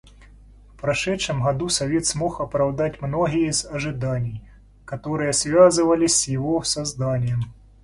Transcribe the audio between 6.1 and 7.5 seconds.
с его созданием.